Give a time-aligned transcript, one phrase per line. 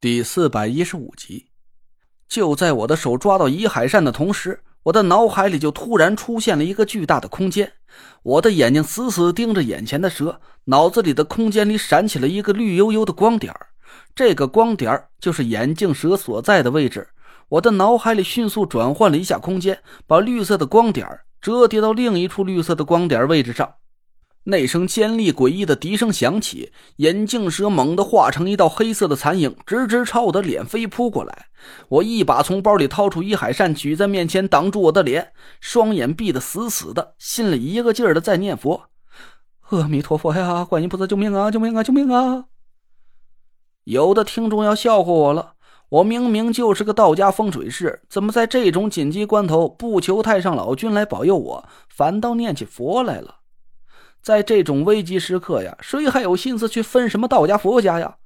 [0.00, 1.46] 第四百一十五集，
[2.28, 7.72] 就在我的手抓到伊海善的同时，我的脑海里就突然出现了一个巨大的空间。
[8.22, 13.52] 我的眼睛死死盯着眼前的蛇，脑子里的空间里闪起了一个绿油油的光点
[14.14, 17.08] 这个光点就是眼镜蛇所在的位置。
[17.48, 21.08] 我的脑海里迅速转换了一下空间，把绿色的光点
[21.40, 23.74] 折叠到另一处绿色的光点位置上。
[24.44, 31.48] 那声尖利诡异的笛声响起，眼镜蛇猛地化成一道黑色的残影，直直朝我的脸飞扑过来。
[31.88, 38.84] 我一把从包里掏出一海扇，举在面前挡住我的脸，双眼闭得死死的，心里一个劲儿的在念佛
[39.68, 42.46] ：“阿弥陀佛呀，观音菩萨救命啊，救命啊，救命啊！”
[43.84, 45.54] 有的听众要笑话我了，
[45.90, 53.37] 我明明就是个道家风水师，怎么在这种紧急关头不求太上老君来保佑我，反倒念起佛来了？
[54.22, 58.16] 在这种危急时刻呀，谁还有心思去分什么道家佛家呀？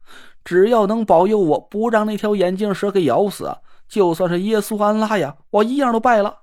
[0.45, 6.40] 只要能保佑我不让那条眼镜蛇给咬死，就算是耶稣安拉呀，我一样都拜了。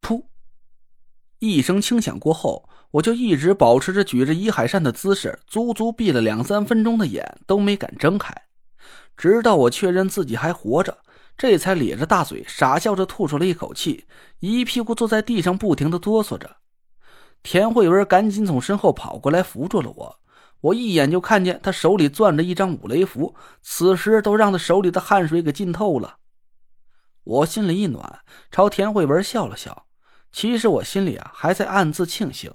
[0.00, 0.24] 噗！
[1.40, 8.34] 一声轻响过后，我就一直保持着举着一海扇的姿势，足足闭了两三分钟的眼都没敢睁开，
[9.16, 10.98] 直到我确认自己还活着，
[11.36, 14.06] 这才咧着大嘴傻笑着吐出了一口气，
[14.40, 16.56] 一屁股坐在地上，不停的哆嗦着。
[17.42, 20.18] 田慧文赶紧从身后跑过来扶住了我，
[20.60, 26.16] 我一眼就看见他手里攥着一张五雷符，此时都让他手里的汗水给浸透了。
[27.24, 29.86] 我心里一暖，朝田慧文笑了笑。
[30.30, 32.52] 其实我心里啊还在暗自庆幸，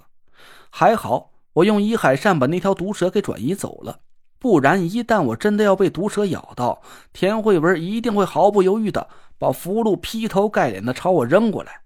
[0.70, 4.00] 还好我用伊海扇把那条毒蛇给转移走了，
[4.38, 6.82] 不然一旦我真的要被毒蛇咬到，
[7.12, 11.80] 田慧文一定会毫不犹豫的把符箓劈头盖脸的朝我扔过来。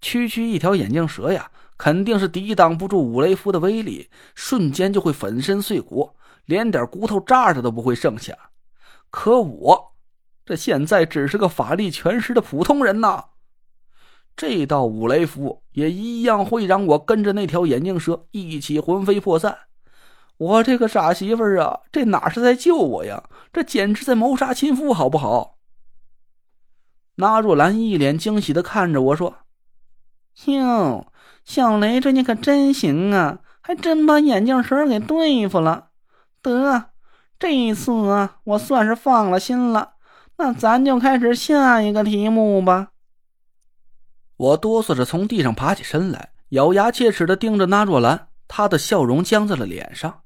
[0.00, 1.50] 区区一条眼镜蛇呀！
[1.76, 6.10] 肯定是抵挡不住五雷符的威力，瞬间就会粉身碎骨，
[6.44, 8.36] 连点骨头渣子都不会剩下。
[9.10, 9.92] 可我
[10.44, 13.24] 这现在只是个法力全失的普通人呐，
[14.36, 19.58] 这道五雷符也一样会让我跟着那条眼镜蛇一起魂飞魄散。
[20.36, 23.28] 我这个傻媳妇儿啊，这哪是在救我呀？
[23.52, 25.58] 这简直在谋杀亲夫，好不好？
[27.16, 29.38] 纳若兰一脸惊喜的看着我说
[30.46, 31.06] ：“哟。”
[31.44, 35.88] 小雷这你可真行啊，还真把眼镜蛇给对付了。
[36.42, 36.90] 得，
[37.38, 39.94] 这一次啊，我算是放了心了。
[40.36, 42.88] 那咱就开始下一个题目吧。
[44.36, 50.22] 我哆嗦着从地上爬起身来，咬牙切齿的盯着那若兰，她的笑容僵在了脸上。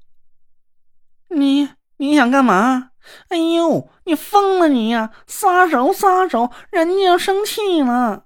[1.29, 2.91] 你你想干嘛？
[3.29, 5.11] 哎呦，你疯了你呀！
[5.27, 8.25] 撒手撒手，人家要生气了。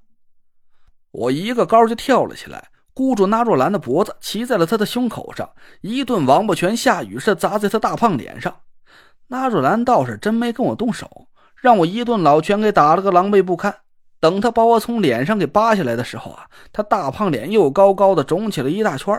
[1.11, 2.69] 我一个高就跳了起来。
[2.93, 5.49] 箍住纳若兰的脖子，骑在了他的胸口上，
[5.81, 8.55] 一顿王八拳下雨似砸在他大胖脸上。
[9.27, 13.75] 纳若兰倒是真没跟我动手，让我一顿老拳给打了个狼狈不堪。
[14.19, 19.13] 等他把我从脸上给扒下来的时候啊，他大胖脸又高高的肿起了一大圈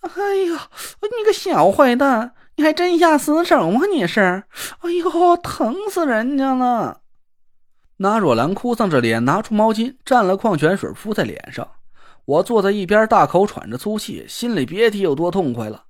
[0.00, 0.70] 哎呀，
[1.02, 3.80] 你个小坏蛋，你还真下死手啊！
[3.92, 4.44] 你是，
[4.78, 7.02] 哎呦，疼死人家了！
[7.98, 11.68] 纳若兰哭丧着脸，拿出毛巾蘸了矿泉水敷在脸上。
[12.28, 15.86] 我坐在一边，大口喘着粗气，心里别提有多痛快了。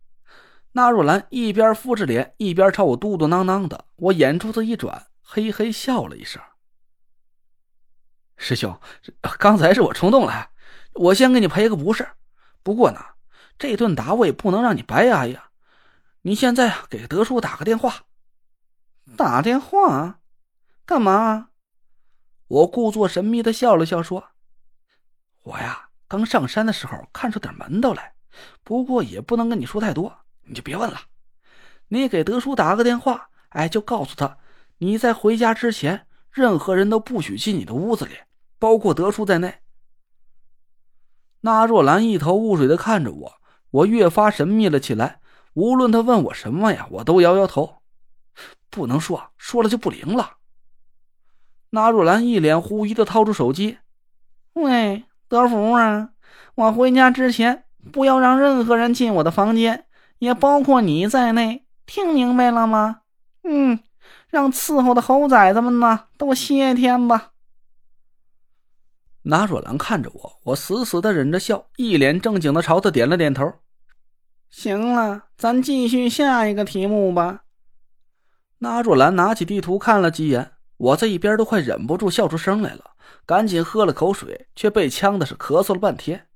[0.71, 3.87] 纳若兰一边敷着脸，一边朝我嘟嘟囔囔的。
[3.97, 6.41] 我眼珠子一转，嘿嘿笑了一声。
[8.37, 8.81] 师兄，
[9.41, 10.51] 刚才是我冲动了，
[10.95, 12.09] 我先给你赔个不是。
[12.63, 13.01] 不过呢，
[13.59, 15.51] 这顿打我也不能让你白挨呀。
[16.23, 18.05] 你现在，给德叔打个电话。
[19.17, 20.21] 打电话？
[20.87, 21.49] 干嘛？
[22.47, 24.29] 我故作神秘的笑了笑，说
[25.43, 28.15] ：“我呀。”刚上山的时候看出点门道来，
[28.65, 30.13] 不过也不能跟你说太多，
[30.45, 30.99] 你就别问了。
[31.89, 34.39] 你给德叔打个电话，哎，就告诉他，
[34.79, 38.13] 你在回家之前，任何人都不许进你的屋子里，
[38.59, 39.61] 包括德叔在内。
[41.43, 45.21] 那若兰一头雾水的看着我，我越发神秘了起来。
[45.55, 47.83] 无论他问我什么呀，我都摇摇头，
[48.71, 50.37] 不能说，说了就不灵了。
[51.71, 53.79] 那若兰一脸狐疑的掏出手机，
[54.55, 55.05] 喂。
[55.29, 56.11] 德福啊，
[56.55, 59.85] 我回家之前不要让任何人进我的房间，
[60.19, 63.03] 也包括你在内，听明白了吗？
[63.45, 63.79] 嗯，
[64.29, 67.33] 让伺候的猴崽子们呢都歇天吧。
[69.23, 73.53] 拿若兰看着我，我死死的忍着笑，一脸正经的朝他点了点头。
[74.49, 77.43] 行了，咱继续下一个题目吧。
[78.61, 82.93] 拿若兰拿起地图看了几眼，我在一边都快忍不住笑出声来了。
[83.27, 86.27] 赶紧喝了口水，却被呛的是咳嗽了半天。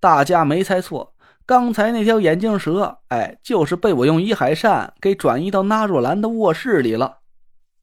[0.00, 1.14] 大家没猜错，
[1.46, 7.18] 刚才那条眼镜蛇，哎，就是被我用伊海扇给转移到纳若兰的卧室里了。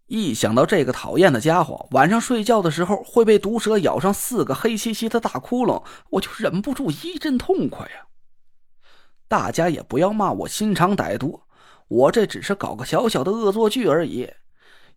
[0.07, 8.07] 一想到这个讨厌的家伙晚上睡觉的时候会被毒蛇咬上四个黑漆漆的大窟窿，我就忍不住一阵痛快呀！
[9.27, 11.43] 大家也不要骂我心肠歹毒，
[11.87, 14.27] 我这只是搞个小小的恶作剧而已。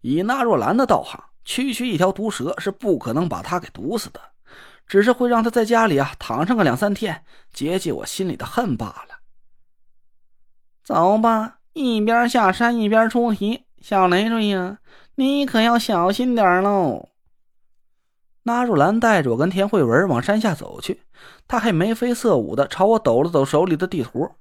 [0.00, 4.20] 以纳若兰的道行，区区一条毒蛇是不可能把他给毒死的，
[4.86, 9.20] 只是会让他在家里啊躺上个两三天，解解我心里的恨罢了。
[10.84, 14.78] 走吧，一边下山一边出题，小累赘呀！
[15.14, 17.10] 你可要小心点喽！
[18.44, 21.02] 纳若兰带着我跟田慧文往山下走去，
[21.46, 24.32] 他还眉飞色舞的朝我抖了抖手里的地图。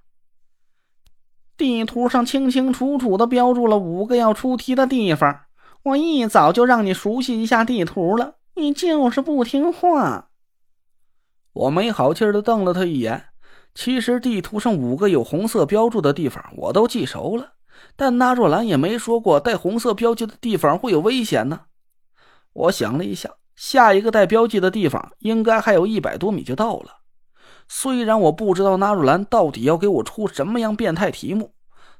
[1.57, 5.41] 地图上清清楚楚的标注了五个要出题的地方，
[5.83, 10.29] 我一早就让你熟悉一下地图了，你就是不听话。
[11.53, 13.25] 我没好气的瞪了他一眼。
[13.73, 17.53] 其实地图上五个有红色标注的地方我都记熟了。
[17.95, 21.61] 但纳若兰也没说过带红色标记的地方会有危险呢。
[22.53, 26.97] 我想了一下，下一个带标记的地方应该还有一百多米就到了。
[27.67, 31.53] 虽然我不知道纳若兰到底要给我出什么样变态题目，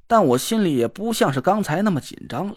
[0.05, 2.55] 但我心里也不像是刚才那么紧张了。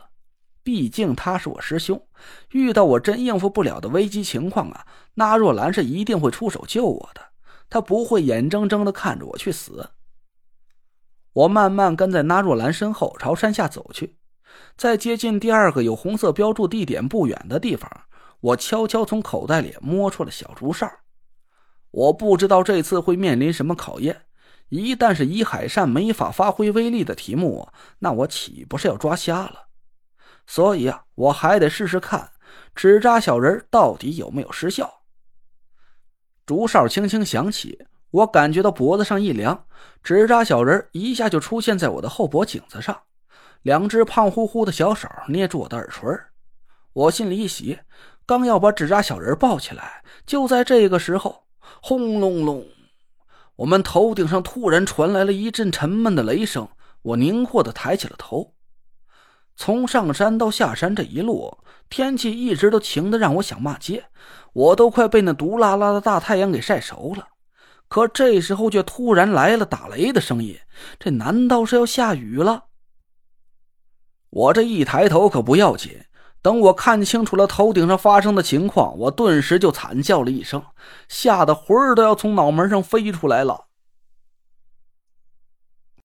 [0.64, 2.04] 毕竟他是我师兄，
[2.50, 7.20] 遇到我真应付不了的危机情况啊，那若兰是一定会出手救我的，
[7.68, 9.90] 他不会眼睁睁的看着我去死。
[11.34, 14.16] 我慢慢跟在那若兰身后，朝山下走去。
[14.76, 17.90] 在接近第二个有红色标注地点不远的地方，
[18.40, 20.90] 我悄悄从口袋里摸出了小竹哨。
[21.90, 24.22] 我不知道这次会面临什么考验。
[24.70, 27.68] 一旦是以海扇没法发挥威力的题目，
[27.98, 29.66] 那我岂不是要抓瞎了？
[30.46, 32.32] 所以啊，我还得试试看
[32.74, 35.02] 纸扎小人到底有没有失效。
[36.44, 37.86] 竹哨轻轻响起。
[38.10, 39.66] 我感觉到脖子上一凉，
[40.00, 42.96] 纸扎小人一下就出现在我的后脖颈子上，
[43.62, 46.08] 两只胖乎乎的小手捏住我的耳垂。
[46.92, 47.80] 我心里一喜，
[48.24, 51.46] 刚要把纸扎小人抱起来，就在这个时候，
[51.82, 52.64] 轰隆隆，
[53.56, 56.68] 我们头顶上突然传来了一阵沉闷的雷声。
[57.02, 58.53] 我凝惑的抬起了头，
[59.56, 61.58] 从上山到下山这一路，
[61.88, 64.04] 天气一直都晴的让我想骂街，
[64.52, 67.28] 我都快被那毒辣辣的大太阳给晒熟了。
[67.88, 70.58] 可这时候却突然来了打雷的声音，
[70.98, 72.64] 这难道是要下雨了？
[74.30, 75.92] 我这一抬头可不要紧，
[76.42, 80.60] 等我看清楚了头顶上发生的情况，我顿时就惨叫了一声，
[81.08, 83.66] 吓得魂儿都要从脑门上飞出来了。